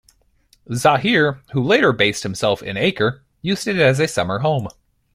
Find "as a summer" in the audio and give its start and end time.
3.77-4.39